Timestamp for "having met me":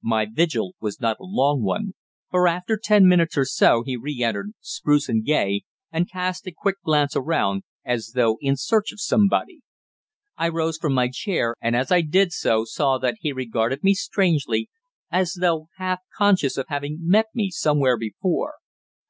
16.68-17.50